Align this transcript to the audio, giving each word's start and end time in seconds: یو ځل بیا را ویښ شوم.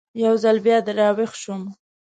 یو 0.23 0.33
ځل 0.43 0.57
بیا 0.65 0.77
را 0.99 1.09
ویښ 1.17 1.31
شوم. 1.41 1.61